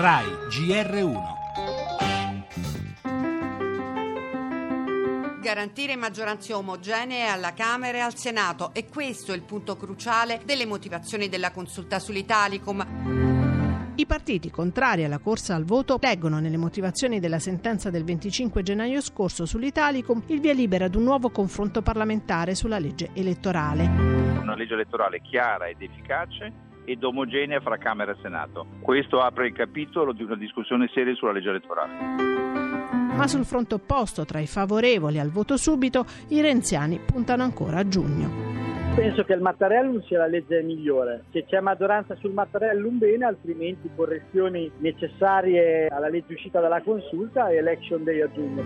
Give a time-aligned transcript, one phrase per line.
[0.00, 1.36] RAI GR1
[5.42, 10.66] garantire maggioranze omogenee alla Camera e al Senato e questo è il punto cruciale delle
[10.66, 13.96] motivazioni della consulta sull'Italicum.
[13.96, 19.00] I partiti contrari alla corsa al voto leggono nelle motivazioni della sentenza del 25 gennaio
[19.00, 23.84] scorso sull'Italicum il via libera ad un nuovo confronto parlamentare sulla legge elettorale.
[23.86, 28.66] Una legge elettorale chiara ed efficace ed omogenea fra Camera e Senato.
[28.80, 31.92] Questo apre il capitolo di una discussione seria sulla legge elettorale.
[33.14, 37.88] Ma sul fronte opposto, tra i favorevoli al voto subito, i renziani puntano ancora a
[37.88, 38.46] giugno.
[38.94, 41.24] Penso che il Mattarellum sia la legge migliore.
[41.30, 47.56] Se c'è maggioranza sul Mattarellum bene, altrimenti correzioni necessarie alla legge uscita dalla consulta e
[47.56, 48.62] election day a giugno.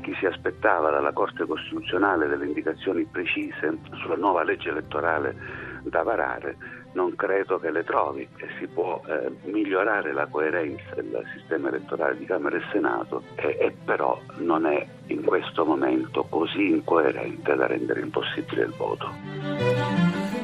[0.00, 6.56] Chi si aspettava dalla Corte Costituzionale delle indicazioni precise sulla nuova legge elettorale da varare
[6.92, 12.16] non credo che le trovi e si può eh, migliorare la coerenza del sistema elettorale
[12.18, 17.66] di Camera e Senato e, e però non è in questo momento così incoerente da
[17.66, 19.10] rendere impossibile il voto.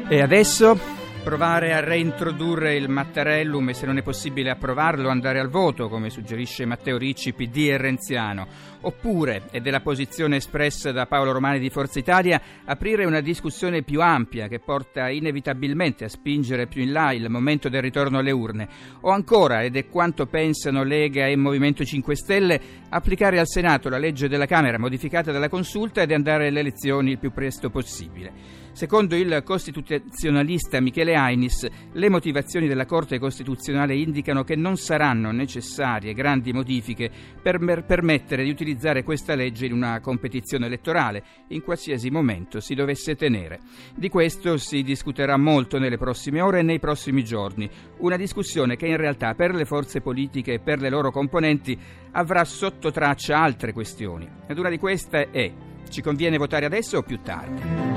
[0.09, 5.49] E adesso provare a reintrodurre il Mattarellum e se non è possibile approvarlo andare al
[5.49, 8.47] voto, come suggerisce Matteo Ricci, PD e Renziano.
[8.83, 13.83] Oppure, ed è la posizione espressa da Paolo Romani di Forza Italia, aprire una discussione
[13.83, 18.31] più ampia che porta inevitabilmente a spingere più in là il momento del ritorno alle
[18.31, 18.69] urne.
[19.01, 23.99] O ancora, ed è quanto pensano Lega e Movimento 5 Stelle, applicare al Senato la
[23.99, 28.67] legge della Camera modificata dalla consulta ed andare alle elezioni il più presto possibile.
[28.79, 36.15] Secondo il costituzionalista Michele Ainis, le motivazioni della Corte Costituzionale indicano che non saranno necessarie
[36.15, 37.11] grandi modifiche
[37.43, 43.17] per permettere di utilizzare questa legge in una competizione elettorale, in qualsiasi momento si dovesse
[43.17, 43.59] tenere.
[43.97, 48.87] Di questo si discuterà molto nelle prossime ore e nei prossimi giorni, una discussione che
[48.87, 51.77] in realtà per le forze politiche e per le loro componenti
[52.13, 54.29] avrà sotto traccia altre questioni.
[54.47, 55.53] Ed una di queste è
[55.91, 57.88] ci conviene votare adesso o più tardi?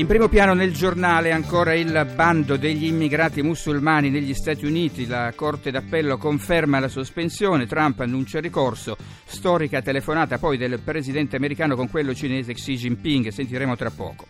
[0.00, 5.06] In primo piano nel giornale ancora il bando degli immigrati musulmani negli Stati Uniti.
[5.06, 8.96] La Corte d'Appello conferma la sospensione, Trump annuncia il ricorso,
[9.26, 14.26] storica telefonata poi del presidente americano con quello cinese Xi Jinping, sentiremo tra poco.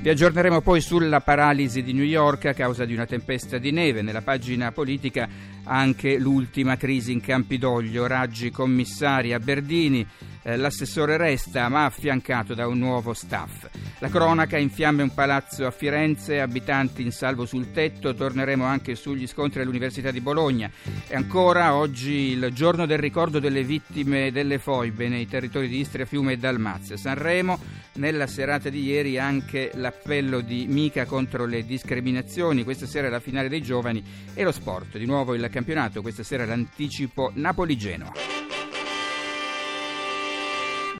[0.00, 4.02] Vi aggiorneremo poi sulla paralisi di New York a causa di una tempesta di neve.
[4.02, 5.28] Nella pagina politica
[5.62, 10.04] anche l'ultima crisi in Campidoglio, Raggi commissari a Berdini,
[10.42, 13.68] eh, l'assessore resta ma affiancato da un nuovo staff.
[13.98, 18.96] La cronaca in fiamme un palazzo a Firenze, abitanti in salvo sul tetto, torneremo anche
[18.96, 20.70] sugli scontri all'Università di Bologna.
[21.06, 26.04] E ancora oggi il giorno del ricordo delle vittime delle foibe nei territori di Istria,
[26.04, 26.96] Fiume e Dalmazia.
[26.96, 27.58] Sanremo,
[27.94, 33.48] nella serata di ieri anche l'appello di Mica contro le discriminazioni, questa sera la finale
[33.48, 34.02] dei giovani
[34.34, 34.98] e lo sport.
[34.98, 38.31] Di nuovo il campionato, questa sera l'anticipo Napoli-Genoa.